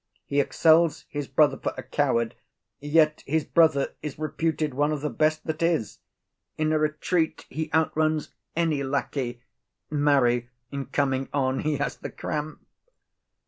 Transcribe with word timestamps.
He 0.25 0.39
excels 0.39 1.05
his 1.09 1.27
brother 1.27 1.57
for 1.59 1.75
a 1.77 1.83
coward, 1.83 2.33
yet 2.79 3.23
his 3.27 3.45
brother 3.45 3.93
is 4.01 4.17
reputed 4.17 4.73
one 4.73 4.91
of 4.91 5.01
the 5.01 5.11
best 5.11 5.45
that 5.45 5.61
is. 5.61 5.99
In 6.57 6.71
a 6.71 6.79
retreat 6.79 7.45
he 7.51 7.69
outruns 7.71 8.33
any 8.55 8.81
lackey; 8.81 9.43
marry, 9.91 10.49
in 10.71 10.87
coming 10.87 11.29
on 11.31 11.59
he 11.59 11.77
has 11.77 11.97
the 11.97 12.09
cramp. 12.09 12.65